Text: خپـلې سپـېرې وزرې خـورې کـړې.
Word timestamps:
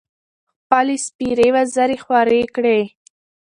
خپـلې 0.59 0.95
سپـېرې 1.05 1.47
وزرې 1.55 1.97
خـورې 2.03 2.41
کـړې. 2.55 2.81